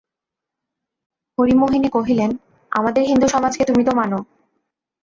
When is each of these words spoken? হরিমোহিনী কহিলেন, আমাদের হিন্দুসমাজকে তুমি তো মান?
হরিমোহিনী 1.37 1.89
কহিলেন, 1.89 2.31
আমাদের 2.71 3.03
হিন্দুসমাজকে 3.03 3.63
তুমি 3.65 3.83
তো 3.83 3.91
মান? 3.91 4.11